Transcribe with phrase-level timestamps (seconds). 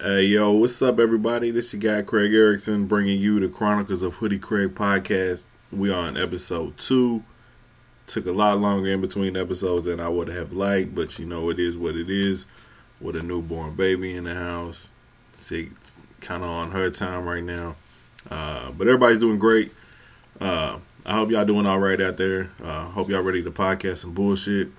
[0.00, 1.52] Hey, yo, what's up, everybody?
[1.52, 5.44] This your guy, Craig Erickson, bringing you the Chronicles of Hoodie Craig podcast.
[5.70, 7.22] We are on episode two.
[8.08, 11.48] Took a lot longer in between episodes than I would have liked, but you know,
[11.48, 12.44] it is what it is.
[13.00, 14.90] With a newborn baby in the house.
[15.36, 15.70] See,
[16.20, 17.76] kind of on her time right now.
[18.28, 19.72] Uh, but everybody's doing great.
[20.40, 22.50] Uh, I hope y'all doing all right out there.
[22.60, 24.70] Uh, hope y'all ready to podcast some bullshit.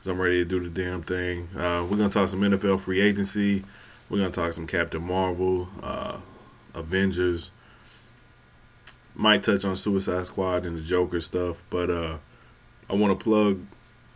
[0.00, 1.50] Cause I'm ready to do the damn thing.
[1.54, 3.64] Uh, we're gonna talk some NFL free agency.
[4.12, 6.18] We're gonna talk some Captain Marvel, uh,
[6.74, 7.50] Avengers.
[9.14, 12.18] Might touch on Suicide Squad and the Joker stuff, but uh,
[12.90, 13.64] I want to plug.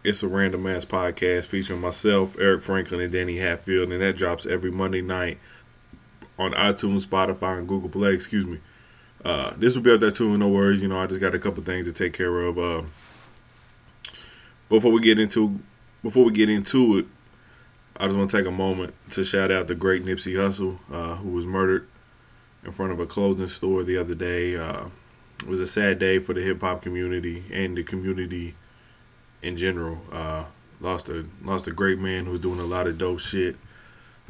[0.05, 4.45] It's a random ass podcast featuring myself, Eric Franklin, and Danny Hatfield, and that drops
[4.45, 5.39] every Monday night
[6.39, 8.13] on iTunes, Spotify, and Google Play.
[8.13, 8.61] Excuse me.
[9.25, 10.37] Uh, this will be up there too.
[10.37, 10.83] No worries.
[10.83, 12.59] You know, I just got a couple things to take care of.
[12.59, 12.83] Uh,
[14.69, 15.59] before we get into
[16.03, 17.07] before we get into it,
[17.99, 21.17] I just want to take a moment to shout out the great Nipsey Hussle, uh,
[21.17, 21.89] who was murdered
[22.65, 24.57] in front of a clothing store the other day.
[24.57, 24.89] Uh,
[25.39, 28.55] it was a sad day for the hip hop community and the community
[29.43, 30.03] in general.
[30.13, 30.45] Uh,
[30.81, 33.57] lost a lost a great man who was doing a lot of dope shit.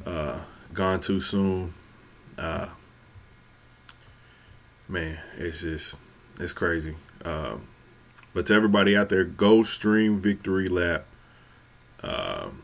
[0.04, 0.40] Uh,
[0.72, 1.74] gone too soon.
[2.38, 2.68] Uh,
[4.88, 5.98] man, it's just
[6.38, 6.94] it's crazy.
[7.24, 7.66] Um,
[8.32, 11.06] but to everybody out there, go stream Victory Lap.
[12.02, 12.62] Um,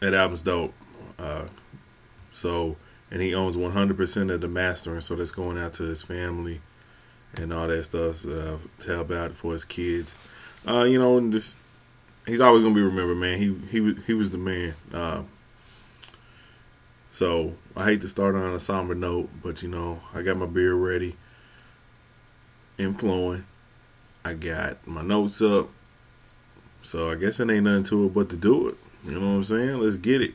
[0.00, 0.74] that album's dope.
[1.18, 1.44] Uh,
[2.32, 2.76] so,
[3.10, 6.60] and he owns 100% of the mastering, so that's going out to his family
[7.34, 10.14] and all that stuff uh, to help out for his kids.
[10.66, 11.56] Uh, you know, just,
[12.26, 13.38] he's always gonna be remembered, man.
[13.38, 14.74] He he he was the man.
[14.92, 15.22] Uh,
[17.10, 20.46] so I hate to start on a somber note, but you know, I got my
[20.46, 21.16] beer ready
[22.78, 23.46] and flowing.
[24.24, 25.68] I got my notes up.
[26.82, 28.76] So I guess it ain't nothing to it but to do it.
[29.06, 29.78] You know what I'm saying?
[29.78, 30.34] Let's get it.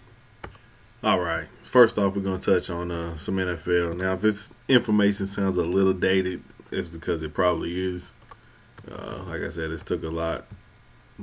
[1.03, 1.47] All right.
[1.63, 3.97] First off, we're gonna touch on uh, some NFL.
[3.97, 6.41] Now, if this information sounds a little dated,
[6.71, 8.13] it's because it probably is.
[8.89, 10.45] Uh, like I said, it took a lot.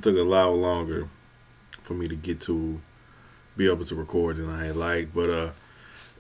[0.03, 1.09] Took a lot longer
[1.83, 2.83] for me to get to
[3.57, 5.15] be able to record than I had liked.
[5.15, 5.51] But uh,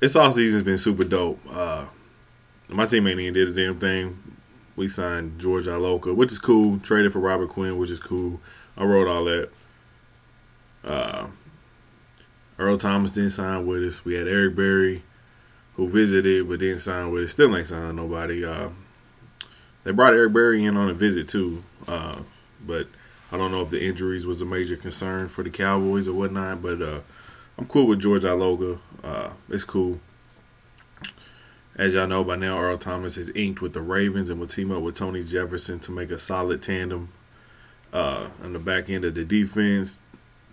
[0.00, 1.41] this off season's been super dope.
[1.47, 1.88] Uh,
[2.69, 4.37] my team ain't even did a damn thing.
[4.77, 6.78] We signed George Iloka, which is cool.
[6.78, 8.41] Traded for Robert Quinn, which is cool.
[8.78, 9.50] I wrote all that.
[10.88, 11.26] Uh,
[12.59, 14.04] Earl Thomas didn't sign with us.
[14.04, 15.04] We had Eric Berry,
[15.76, 17.32] who visited but didn't sign with us.
[17.32, 18.44] Still ain't signed nobody.
[18.44, 18.71] Uh,
[19.84, 22.21] they brought Eric Berry in on a visit too, uh,
[22.66, 22.88] but
[23.31, 26.62] I don't know if the injuries was a major concern for the Cowboys or whatnot.
[26.62, 27.00] But uh,
[27.56, 28.81] I'm cool with George Iloka.
[29.05, 30.00] Uh, it's cool.
[31.76, 34.72] As y'all know by now, Earl Thomas is inked with the Ravens and will team
[34.72, 37.12] up with Tony Jefferson to make a solid tandem
[37.93, 40.00] uh, on the back end of the defense.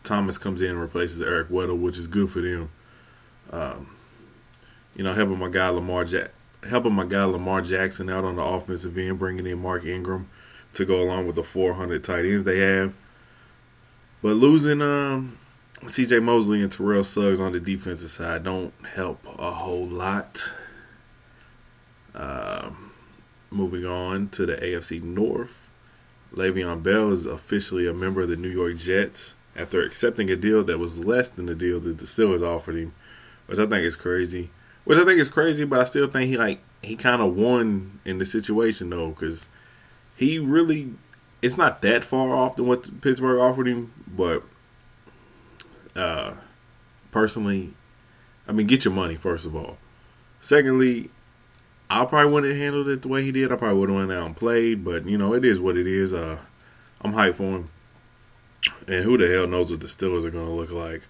[0.05, 2.69] Thomas comes in and replaces Eric Weddle, which is good for them.
[3.51, 3.89] Um,
[4.95, 6.05] you know, helping my guy Lamar
[6.67, 10.29] helping my guy Lamar Jackson out on the offensive end, bringing in Mark Ingram
[10.73, 12.93] to go along with the 400 tight ends they have.
[14.21, 15.37] But losing um,
[15.87, 16.19] C.J.
[16.19, 20.51] Mosley and Terrell Suggs on the defensive side don't help a whole lot.
[22.13, 22.71] Uh,
[23.51, 25.69] moving on to the AFC North,
[26.33, 30.63] Le'Veon Bell is officially a member of the New York Jets after accepting a deal
[30.63, 32.93] that was less than the deal that the Steelers offered him,
[33.47, 34.49] which I think is crazy.
[34.83, 37.99] Which I think is crazy, but I still think he like he kind of won
[38.05, 39.47] in the situation though, because
[40.15, 40.93] he really
[41.41, 44.43] it's not that far off than what Pittsburgh offered him, but
[45.95, 46.33] uh,
[47.11, 47.73] personally,
[48.47, 49.77] I mean, get your money first of all.
[50.41, 51.09] Secondly,
[51.89, 53.51] I probably wouldn't have handled it the way he did.
[53.51, 55.87] I probably would have went out and played, but you know, it is what it
[55.87, 56.13] is.
[56.13, 56.37] Uh,
[57.01, 57.69] I'm hyped for him.
[58.87, 61.03] And who the hell knows what the Steelers are going to look like?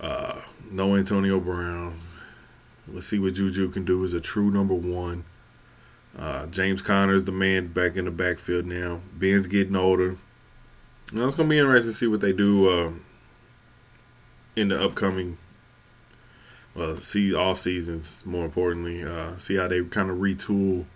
[0.00, 1.98] Uh, no Antonio Brown.
[2.88, 5.24] Let's see what Juju can do as a true number one.
[6.18, 9.00] Uh, James Conner's the man back in the backfield now.
[9.14, 10.16] Ben's getting older.
[11.12, 12.92] Now it's going to be interesting to see what they do uh,
[14.56, 15.38] in the upcoming
[16.74, 18.22] well, see off seasons.
[18.24, 20.86] More importantly, uh, see how they kind of retool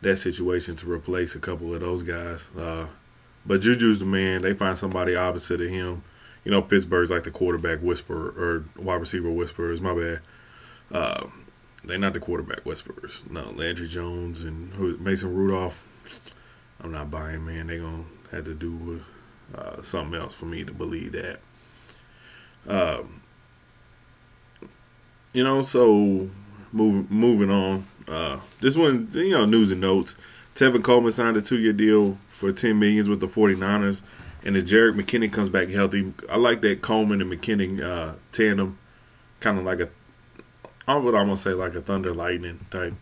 [0.00, 2.48] that situation to replace a couple of those guys.
[3.44, 4.42] But Juju's the man.
[4.42, 6.02] They find somebody opposite of him.
[6.44, 9.80] You know, Pittsburgh's like the quarterback whisperer or wide receiver whisperers.
[9.80, 10.20] My bad.
[10.90, 11.26] Uh,
[11.84, 13.22] they're not the quarterback whisperers.
[13.28, 15.88] No, Landry Jones and who, Mason Rudolph.
[16.80, 17.68] I'm not buying, man.
[17.68, 19.02] They're gonna have to do with
[19.54, 21.40] uh, something else for me to believe that.
[22.66, 23.22] Um,
[25.32, 26.30] you know, so
[26.72, 27.86] move, moving on.
[28.06, 30.14] Uh, this one, you know, news and notes.
[30.54, 34.02] Tevin Coleman signed a two-year deal for 10 millions with the 49ers,
[34.44, 38.78] and if Jerick McKinnon comes back healthy, I like that Coleman and McKinnon uh, tandem
[39.40, 39.88] kind of like a,
[40.86, 42.94] I would almost say like a thunder lightning type.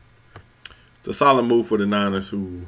[0.99, 2.67] It's a solid move for the Niners who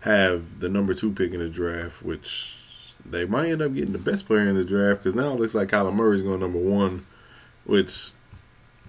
[0.00, 3.98] have the number two pick in the draft, which they might end up getting the
[3.98, 7.06] best player in the draft because now it looks like Kyler Murray's going number one,
[7.64, 8.12] which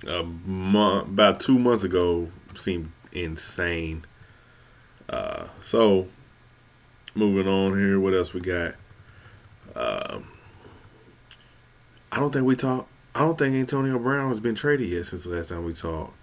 [0.07, 4.05] a month, about two months ago seemed insane.
[5.09, 6.07] Uh, so,
[7.13, 8.75] moving on here, what else we got?
[9.75, 10.19] Uh,
[12.11, 12.89] I don't think we talked.
[13.13, 16.13] I don't think Antonio Brown has been traded yet since the last time we talked.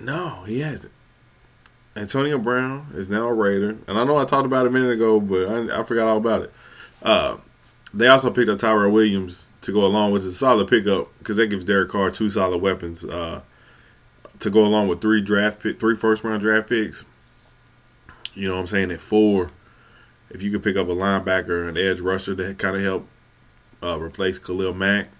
[0.00, 0.92] No, he hasn't.
[1.94, 4.90] Antonio Brown is now a Raider, and I know I talked about it a minute
[4.90, 6.52] ago, but I, I forgot all about it.
[7.02, 7.36] Uh,
[7.92, 11.48] they also picked up Tyrell Williams to go along with a solid pickup because that
[11.48, 13.42] gives Derek Carr two solid weapons uh,
[14.42, 17.04] to go along with three draft pick, three first round draft picks.
[18.34, 18.90] You know what I'm saying?
[18.90, 19.50] At four,
[20.30, 23.08] if you could pick up a linebacker, an edge rusher to kind of help
[23.82, 25.10] uh, replace Khalil Mack,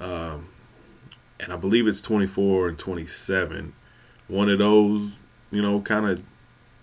[0.00, 0.48] um,
[1.38, 3.74] and I believe it's 24 and 27.
[4.28, 5.12] One of those,
[5.50, 6.22] you know, kind of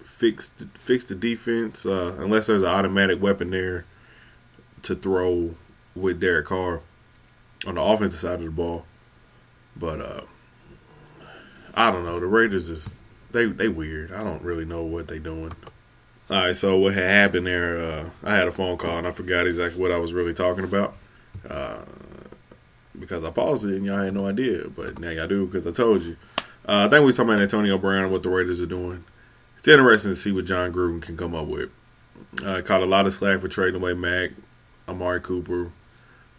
[0.03, 3.85] fix fix the defense uh, unless there's an automatic weapon there
[4.83, 5.55] to throw
[5.95, 6.81] with Derek Carr
[7.65, 8.85] on the offensive side of the ball.
[9.75, 10.21] But uh,
[11.73, 12.19] I don't know.
[12.19, 12.95] The Raiders is
[13.31, 14.13] they they weird.
[14.13, 15.51] I don't really know what they doing.
[16.29, 17.77] All right, so what had happened there?
[17.79, 20.63] Uh, I had a phone call and I forgot exactly what I was really talking
[20.63, 20.95] about
[21.49, 21.79] uh,
[22.97, 24.69] because I paused it and y'all had no idea.
[24.69, 26.15] But now y'all do because I told you.
[26.65, 29.03] Uh, I think we talking about Antonio Brown and what the Raiders are doing.
[29.57, 31.69] It's interesting to see what Jon Gruden can come up with.
[32.43, 34.31] Uh, caught a lot of slack for trading away Mack,
[34.87, 35.71] Amari Cooper,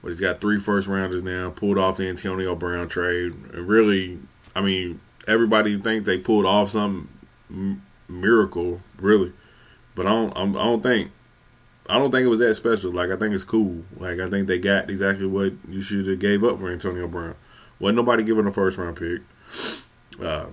[0.03, 1.51] but he's got three first rounders now.
[1.51, 4.19] Pulled off the Antonio Brown trade, and really,
[4.57, 7.09] I mean, everybody think they pulled off some
[8.09, 9.33] miracle, really,
[9.95, 10.37] but I don't.
[10.37, 11.11] I do not think.
[11.87, 12.93] I don't think it was that special.
[12.93, 13.85] Like I think it's cool.
[13.97, 17.35] Like I think they got exactly what you should have gave up for Antonio Brown.
[17.79, 19.23] Wasn't nobody giving a first round pick.
[20.21, 20.47] Uh,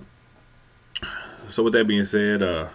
[1.48, 2.68] so with that being said, uh,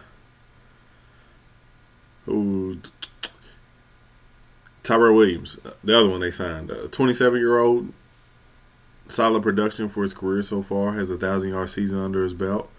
[4.84, 7.92] Tyrell Williams, the other one they signed, a 27 year old,
[9.10, 12.70] solid production for his career so far, has a thousand yard season under his belt.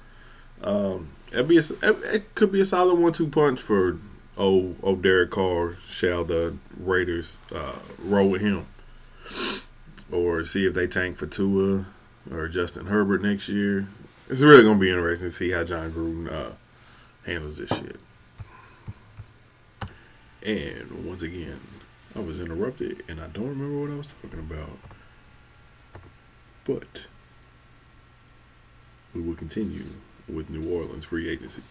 [0.62, 3.98] Um, it'd be a, it could be a solid one two punch for
[4.36, 5.76] old, old Derek Carr.
[5.86, 8.66] Shall the Raiders uh, roll with him,
[10.10, 11.86] or see if they tank for Tua
[12.30, 13.88] or Justin Herbert next year?
[14.28, 16.52] It's really gonna be interesting to see how Jon Gruden uh,
[17.24, 17.96] handles this shit.
[20.42, 21.60] And once again,
[22.14, 24.78] I was interrupted and I don't remember what I was talking about.
[26.68, 27.00] But
[29.14, 29.86] we will continue
[30.28, 31.62] with New Orleans free agency.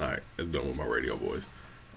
[0.00, 1.48] All right, I'm done with my radio voice.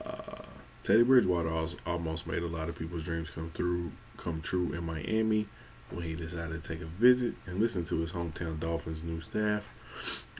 [0.03, 0.41] Uh,
[0.83, 1.51] Teddy Bridgewater
[1.85, 5.47] almost made a lot of people's dreams come through, come true in Miami
[5.91, 9.69] when he decided to take a visit and listen to his hometown Dolphins' new staff.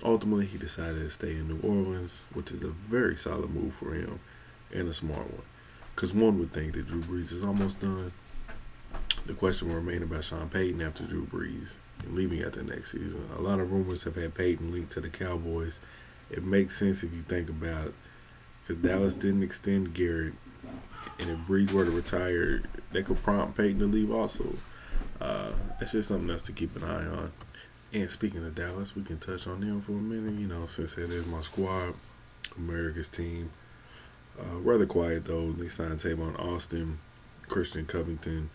[0.04, 3.94] Ultimately, he decided to stay in New Orleans, which is a very solid move for
[3.94, 4.19] him
[4.74, 5.46] and a smart one.
[5.94, 8.12] Because one would think that Drew Brees is almost done.
[9.28, 13.27] The question will remain about Sean Payton after Drew Brees leaving at the next season.
[13.38, 15.79] A lot of rumors have had Payton linked to the Cowboys.
[16.29, 17.94] It makes sense if you think about it.
[18.65, 20.33] Because Dallas didn't extend Garrett.
[21.19, 22.61] And if Brees were to retire,
[22.91, 24.55] that could prompt Payton to leave also.
[25.19, 27.31] Uh, that's just something else to keep an eye on.
[27.94, 30.33] And speaking of Dallas, we can touch on them for a minute.
[30.33, 31.94] You know, since it is my squad,
[32.57, 33.51] America's team.
[34.39, 35.51] Uh, rather quiet though.
[35.51, 36.99] They signed Tavon Austin,
[37.47, 38.49] Christian Covington,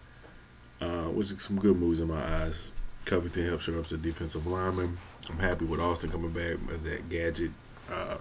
[0.80, 2.70] uh, which is some good moves in my eyes.
[3.04, 4.98] Covington helps shore up the defensive lineman.
[5.28, 7.52] I'm happy with Austin coming back as that gadget,
[7.90, 8.18] uh,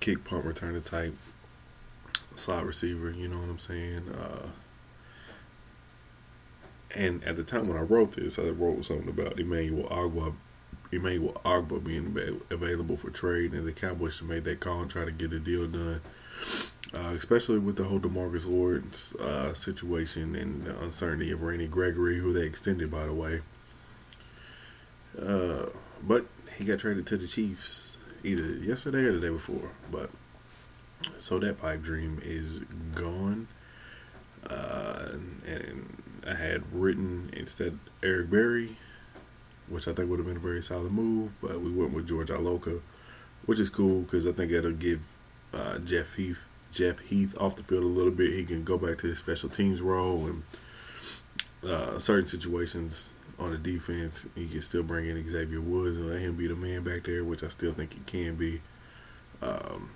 [0.00, 1.14] kick punt returner type
[2.34, 3.10] slot receiver.
[3.10, 4.08] You know what I'm saying?
[4.08, 4.48] Uh,
[6.94, 10.34] and at the time when I wrote this, I wrote something about Emmanuel Ogbah
[10.92, 15.10] Emmanuel Ogbah being available for trade, and the Cowboys make that call and try to
[15.10, 16.00] get a deal done.
[16.94, 22.18] Uh, especially with the whole Demarcus Lawrence uh, situation and the uncertainty of Randy Gregory,
[22.18, 23.40] who they extended, by the way.
[25.20, 25.66] Uh,
[26.02, 26.26] but
[26.56, 29.72] he got traded to the Chiefs either yesterday or the day before.
[29.90, 30.10] But
[31.18, 32.60] so that pipe dream is
[32.94, 33.48] gone.
[34.48, 35.08] Uh,
[35.44, 38.76] and I had written instead Eric Berry
[39.68, 41.32] which I think would have been a very solid move.
[41.40, 42.80] But we went with George Iloka,
[43.46, 45.00] which is cool because I think it'll give
[45.52, 48.32] uh, Jeff Heath Jeff Heath off the field a little bit.
[48.32, 50.42] He can go back to his special teams role and
[51.64, 54.26] uh, certain situations on the defense.
[54.34, 57.24] He can still bring in Xavier Woods and let him be the man back there,
[57.24, 58.60] which I still think he can be.
[59.40, 59.90] Um,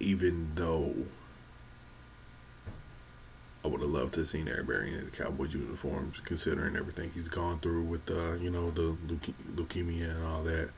[0.00, 0.94] even though
[3.62, 7.10] I would have loved to have seen Eric Berry in the Cowboys uniforms, considering everything
[7.14, 10.70] he's gone through with, uh, you know, the leuke- leukemia and all that.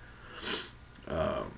[1.08, 1.52] Um,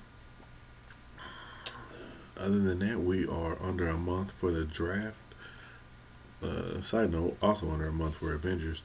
[2.39, 5.15] other than that, we are under a month for the draft.
[6.41, 8.81] Uh, side note, also under a month for Avengers,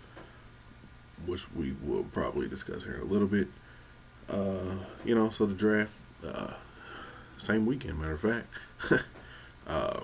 [1.25, 3.47] which we will probably discuss here in a little bit.
[4.29, 5.93] Uh, you know, so the draft,
[6.27, 6.55] uh,
[7.39, 9.05] same weekend, matter of fact.
[9.67, 10.01] uh,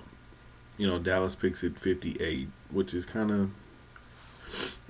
[0.77, 3.51] you know, Dallas picks at 58, which is kind of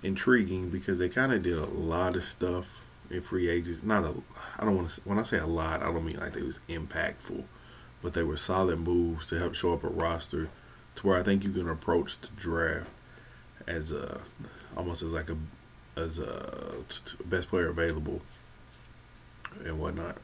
[0.04, 3.84] intriguing because they kind of did a lot of stuff in free agents.
[3.84, 4.14] Not a,
[4.58, 5.02] I don't want to.
[5.02, 7.44] When I say a lot, I don't mean like they was impactful,
[8.02, 10.50] but they were solid moves to help show up a roster
[10.96, 12.90] to where I think you can approach the draft
[13.68, 14.22] as a
[14.76, 15.38] almost as like a
[15.96, 16.78] as a
[17.26, 18.22] best player available
[19.66, 20.18] and whatnot.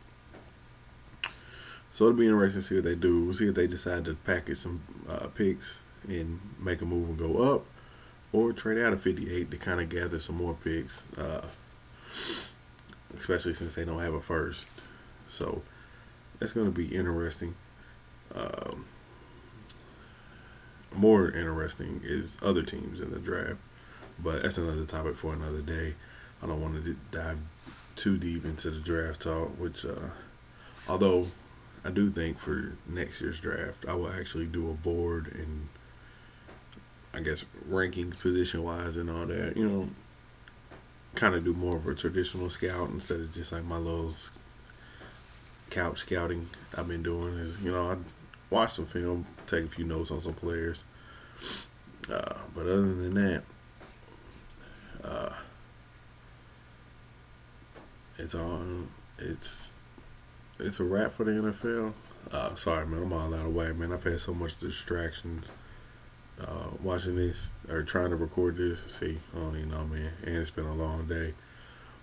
[1.93, 3.25] So it'll be interesting to see what they do.
[3.25, 7.17] We'll see if they decide to package some uh, picks and make a move and
[7.17, 7.65] go up,
[8.31, 11.47] or trade out of 58 to kind of gather some more picks, uh,
[13.17, 14.67] especially since they don't have a first.
[15.27, 15.63] So
[16.39, 17.55] that's going to be interesting.
[18.37, 18.85] Um,
[20.95, 23.59] more interesting is other teams in the draft,
[24.19, 25.95] but that's another topic for another day.
[26.41, 27.39] I don't want to dive
[27.95, 30.09] too deep into the draft talk, which, uh,
[30.87, 31.27] although
[31.83, 35.69] I do think for next year's draft, I will actually do a board and
[37.13, 39.57] I guess rankings position wise and all that.
[39.57, 39.89] You know,
[41.15, 44.13] kind of do more of a traditional scout instead of just like my little
[45.69, 47.35] couch scouting I've been doing.
[47.39, 47.97] Is you know I
[48.49, 50.83] watch some film, take a few notes on some players.
[52.09, 53.43] Uh, but other than that,
[55.03, 55.33] uh,
[58.17, 58.89] it's on.
[59.19, 59.83] It's
[60.59, 61.93] it's a wrap for the NFL.
[62.31, 63.93] Uh, sorry, man, I'm all out of whack, man.
[63.93, 65.49] I've had so much distractions
[66.41, 68.83] uh, watching this or trying to record this.
[68.87, 70.11] See, I don't even know, man.
[70.23, 71.33] And it's been a long day.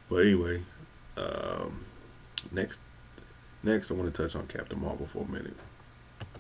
[0.09, 0.63] But anyway,
[1.17, 1.85] um,
[2.53, 2.79] next,
[3.63, 5.57] next I want to touch on Captain Marvel for a minute.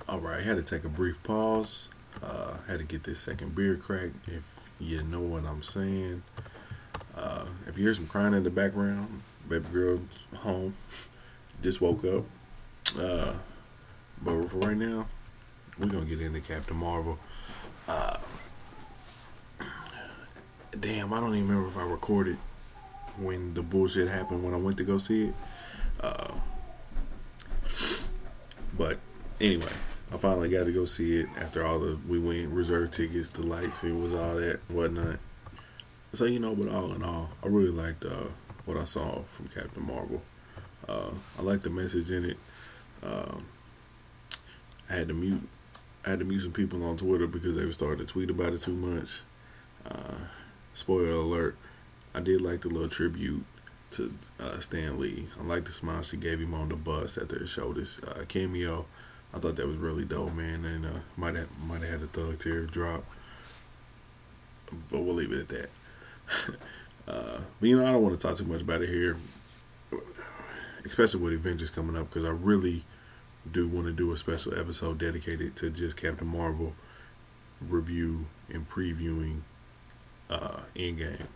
[0.06, 1.88] All right, I had to take a brief pause.
[2.22, 4.10] Uh, had to get this second beer crack.
[4.26, 4.42] If
[4.78, 6.22] you know what I'm saying.
[7.16, 10.74] Uh, if you hear some crying in the background, baby girl's home
[11.62, 12.24] just woke up.
[12.98, 13.34] Uh,
[14.22, 15.06] but for right now,
[15.78, 17.18] we're gonna get into Captain Marvel.
[17.88, 18.18] Uh,
[20.78, 22.36] damn, I don't even remember if I recorded
[23.16, 25.34] when the bullshit happened when I went to go see it.
[26.00, 26.32] Uh,
[28.76, 28.98] but
[29.40, 29.72] anyway,
[30.14, 33.42] I finally got to go see it after all the we went reserve tickets, the
[33.42, 35.18] lights, it was all that whatnot.
[36.12, 38.28] So you know, but all in all, I really liked uh,
[38.64, 40.22] what I saw from Captain Marvel.
[40.88, 42.36] Uh, I like the message in it.
[43.02, 43.44] Um,
[44.88, 45.48] I had to mute.
[46.06, 48.52] I had to mute some people on Twitter because they were starting to tweet about
[48.52, 49.22] it too much.
[49.84, 50.18] Uh,
[50.74, 51.56] spoiler alert:
[52.14, 53.44] I did like the little tribute
[53.92, 55.26] to uh, Stan Lee.
[55.40, 58.24] I like the smile she gave him on the bus after they showed this uh,
[58.28, 58.86] cameo.
[59.34, 62.06] I thought that was really dope, man, and uh, might have might have had a
[62.06, 63.04] thug tear drop,
[64.90, 65.70] but we'll leave it at that.
[67.08, 69.16] uh, but you know, I don't want to talk too much about it here
[70.84, 72.84] especially with Avengers coming up, because I really
[73.50, 76.74] do want to do a special episode dedicated to just Captain Marvel
[77.60, 79.40] review and previewing
[80.30, 81.26] uh, Endgame.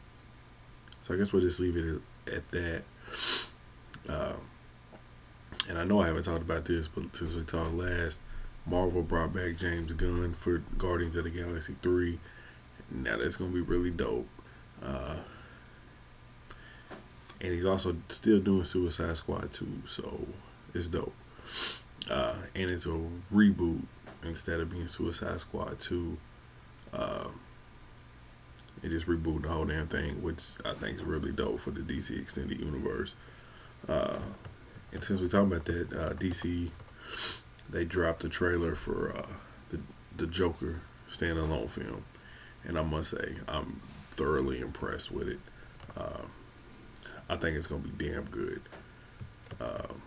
[1.06, 2.00] So I guess we'll just leave it
[2.32, 2.82] at, that.
[4.08, 4.34] Uh,
[5.68, 8.20] and I know I haven't talked about this, but since we talked last,
[8.66, 12.18] Marvel brought back James Gunn for Guardians of the Galaxy 3.
[12.90, 14.28] Now that's going to be really dope.
[14.82, 15.16] Uh,
[17.40, 20.26] and he's also still doing Suicide Squad 2, so
[20.75, 21.14] it's dope.
[22.10, 23.00] Uh, and it's a
[23.32, 23.82] reboot
[24.25, 26.16] instead of being Suicide Squad 2.
[26.92, 27.28] Uh,
[28.82, 31.80] it just rebooted the whole damn thing, which I think is really dope for the
[31.80, 33.14] DC Extended Universe.
[33.88, 34.18] Uh,
[34.92, 36.71] and since we're talking about that, uh, DC,
[37.68, 39.26] they dropped the trailer for uh,
[39.71, 39.80] the,
[40.16, 40.80] the Joker
[41.11, 42.04] standalone film.
[42.64, 43.80] And I must say, I'm
[44.11, 45.40] thoroughly impressed with it.
[45.97, 46.23] Uh,
[47.28, 48.62] I think it's gonna be damn good.
[49.61, 50.02] Um,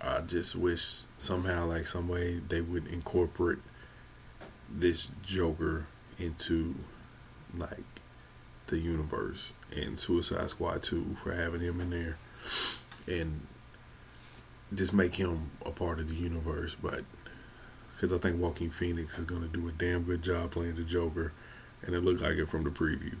[0.00, 3.58] I just wish somehow, like some way, they would incorporate
[4.70, 5.86] this Joker
[6.18, 6.74] into
[7.56, 7.84] like
[8.68, 12.18] the universe and Suicide Squad 2 for having him in there
[13.08, 13.46] and
[14.74, 16.76] just make him a part of the universe.
[16.80, 17.04] But
[17.94, 20.84] because I think Joaquin Phoenix is going to do a damn good job playing the
[20.84, 21.32] Joker,
[21.82, 23.16] and it looked like it from the preview.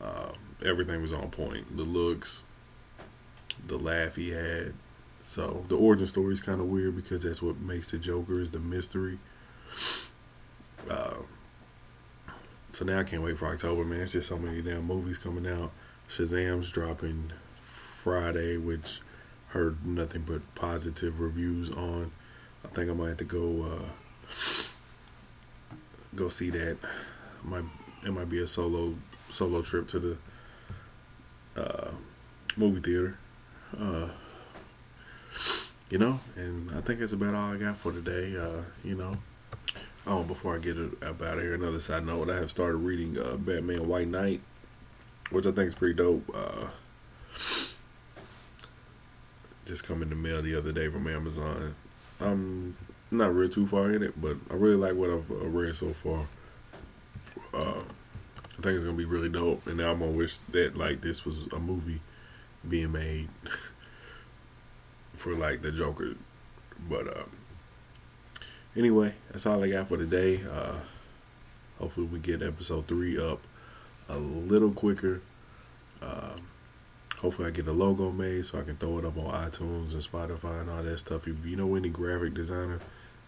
[0.00, 0.32] Uh,
[0.64, 1.76] everything was on point.
[1.76, 2.44] The looks,
[3.66, 4.74] the laugh he had.
[5.28, 8.50] So the origin story is kind of weird because that's what makes the Joker is
[8.50, 9.18] the mystery.
[10.88, 11.16] Uh,
[12.70, 14.00] so now I can't wait for October, man.
[14.00, 15.70] It's just so many damn movies coming out.
[16.08, 19.00] Shazam's dropping Friday, which
[19.54, 22.10] heard nothing but positive reviews on.
[22.64, 24.32] I think I might have to go uh,
[26.14, 26.76] go see that.
[27.44, 27.64] Might
[28.04, 28.94] it might be a solo
[29.30, 30.16] solo trip to the
[31.56, 31.92] uh,
[32.56, 33.16] movie theater.
[33.78, 34.08] Uh,
[35.88, 38.36] you know, and I think that's about all I got for today.
[38.36, 39.16] Uh, you know,
[40.06, 42.78] oh, before I get it up out of here, another side note: I have started
[42.78, 44.40] reading uh, Batman White Knight,
[45.30, 46.28] which I think is pretty dope.
[49.66, 51.74] Just come in the mail the other day from Amazon.
[52.20, 52.76] I'm
[53.10, 55.92] not real too far in it, but I really like what I've uh, read so
[55.92, 56.26] far.
[57.52, 57.82] Uh,
[58.58, 61.24] I think it's gonna be really dope, and now I'm gonna wish that like this
[61.24, 62.00] was a movie
[62.68, 63.28] being made
[65.14, 66.14] for like the Joker.
[66.88, 67.24] But uh,
[68.76, 70.42] anyway, that's all I got for today.
[70.42, 70.76] Uh,
[71.78, 73.40] hopefully, we get episode three up
[74.08, 75.22] a little quicker.
[76.02, 76.34] Uh,
[77.24, 80.02] hopefully, I get a logo made so I can throw it up on iTunes and
[80.02, 81.26] Spotify and all that stuff.
[81.26, 82.80] If you know any graphic designer,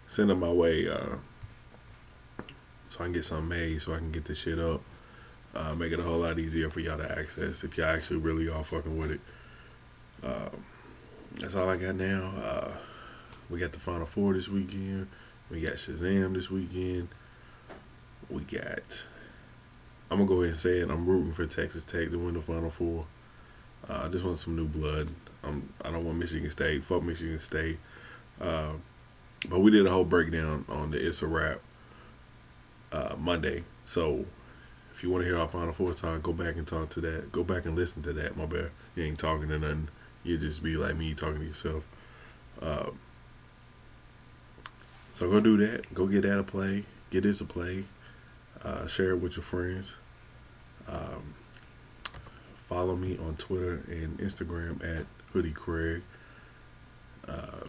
[0.06, 1.16] send them my way uh,
[2.90, 4.82] so I can get something made so I can get this shit up.
[5.54, 8.50] Uh, make it a whole lot easier for y'all to access if y'all actually really
[8.50, 9.20] are fucking with it.
[10.22, 10.62] Um,
[11.40, 12.34] that's all I got now.
[12.36, 12.72] Uh,
[13.48, 15.08] we got the Final Four this weekend.
[15.50, 17.08] We got Shazam this weekend.
[18.28, 19.06] We got.
[20.10, 20.90] I'm gonna go ahead and say it.
[20.90, 23.06] I'm rooting for Texas Tech to win the Final Four.
[23.88, 25.08] Uh, I just want some new blood.
[25.44, 26.84] I'm, I don't want Michigan State.
[26.84, 27.78] Fuck Michigan State.
[28.40, 28.72] Uh,
[29.48, 31.60] but we did a whole breakdown on the It's a Wrap
[32.92, 33.64] uh, Monday.
[33.84, 34.24] So
[34.94, 37.30] if you want to hear our Final Four talk, go back and talk to that.
[37.30, 38.36] Go back and listen to that.
[38.36, 38.70] My bad.
[38.94, 39.88] You ain't talking to nothing.
[40.24, 41.84] You just be like me talking to yourself.
[42.60, 42.90] Uh,
[45.14, 45.94] so go do that.
[45.94, 46.84] Go get that a play.
[47.10, 47.84] Get this a play.
[48.62, 49.96] Uh, share it with your friends.
[50.88, 51.34] Um,
[52.68, 56.02] follow me on Twitter and Instagram at Hoodie Craig.
[57.26, 57.67] Uh,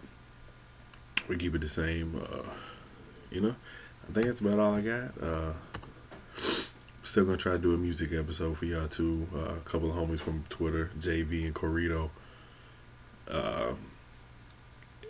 [1.27, 2.15] we keep it the same.
[2.15, 2.49] Uh,
[3.31, 3.55] you know,
[4.07, 5.11] I think that's about all I got.
[5.21, 5.53] Uh,
[7.07, 9.27] Still gonna try to do a music episode for y'all too.
[9.33, 12.09] Uh, a couple of homies from Twitter, JV and Corito.
[13.31, 13.75] Uh,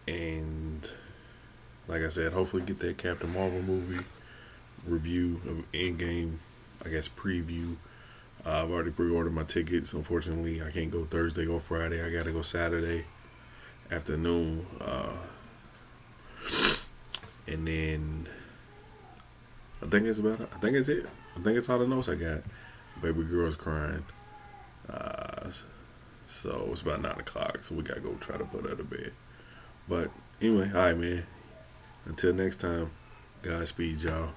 [0.08, 0.88] and
[1.88, 4.06] like I said, hopefully get that Captain Marvel movie
[4.86, 6.38] review of Endgame.
[6.86, 7.78] I guess preview.
[8.46, 9.94] Uh, I've already pre-ordered my tickets.
[9.94, 12.04] Unfortunately, I can't go Thursday or Friday.
[12.06, 13.06] I gotta go Saturday
[13.92, 14.66] afternoon.
[14.80, 15.14] Uh,
[17.48, 18.28] and then
[19.82, 20.42] I think it's about.
[20.42, 21.06] I think it's it.
[21.36, 22.42] I think it's all the notes I got.
[23.02, 24.04] Baby girl's crying.
[24.90, 25.52] Uh,
[26.26, 27.64] so it's about nine o'clock.
[27.64, 29.12] So we gotta go try to put her to bed.
[29.88, 31.26] But anyway, right, man.
[32.06, 32.92] Until next time,
[33.42, 34.30] Godspeed, y'all.